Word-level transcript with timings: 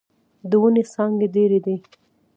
د 0.49 0.51
ونې 0.61 0.83
څانګې 0.93 1.27
ډيرې 1.35 1.59
دې. 1.65 1.75